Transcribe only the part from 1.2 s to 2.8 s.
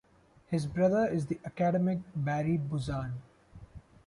the academic Barry